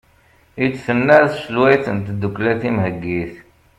i 0.63 0.65
d-tenna 0.71 1.17
tselwayt 1.33 1.85
n 1.91 1.97
tddukkla 2.05 2.53
timheggit 2.61 3.33